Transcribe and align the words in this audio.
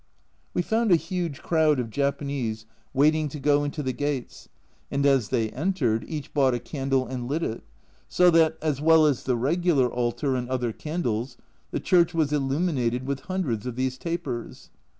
We 0.55 0.63
found 0.63 0.91
a 0.91 0.95
huge 0.95 1.43
crowd 1.43 1.79
of 1.79 1.91
Japanese 1.91 2.65
waiting 2.91 3.29
to 3.29 3.39
go 3.39 3.63
into 3.63 3.83
the 3.83 3.93
gates, 3.93 4.49
and 4.89 5.05
as 5.05 5.29
they 5.29 5.51
entered 5.51 6.05
each 6.07 6.33
bought 6.33 6.55
a 6.55 6.59
candle 6.59 7.05
and 7.05 7.27
lit 7.27 7.43
it, 7.43 7.61
so 8.09 8.31
that, 8.31 8.57
as 8.63 8.81
well 8.81 9.05
as 9.05 9.25
the 9.25 9.35
regular 9.35 9.89
152 9.89 9.93
A 9.93 9.97
Journal 9.97 10.41
from 10.41 10.41
Japan 10.41 10.41
altar 10.41 10.41
and 10.41 10.49
other 10.49 10.73
candles, 10.73 11.37
the 11.69 11.79
church 11.79 12.13
was 12.15 12.31
illumin 12.31 12.79
ated 12.79 13.05
with 13.05 13.19
hundreds 13.19 13.67
of 13.67 13.75
these 13.75 13.99
tapers. 13.99 14.71